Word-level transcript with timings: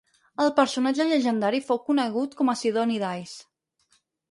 El 0.45 0.47
personatge 0.59 1.05
llegendari 1.09 1.59
fou 1.67 1.81
conegut 1.91 2.35
com 2.41 2.51
a 2.55 2.57
Sidoni 2.65 2.99
d'Ais. 3.07 3.37